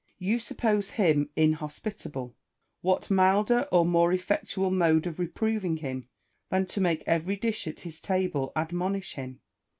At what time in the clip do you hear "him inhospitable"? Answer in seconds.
0.97-2.35